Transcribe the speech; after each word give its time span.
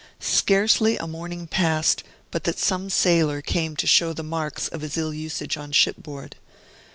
Scarcely 0.19 0.97
a 0.97 1.05
morning 1.05 1.45
passed, 1.45 2.03
but 2.31 2.43
that 2.45 2.57
some 2.57 2.89
sailor 2.89 3.39
came 3.43 3.75
to 3.75 3.85
show 3.85 4.13
the 4.13 4.23
marks 4.23 4.67
of 4.67 4.81
his 4.81 4.97
ill 4.97 5.13
usage 5.13 5.57
on 5.57 5.71
shipboard. 5.71 6.37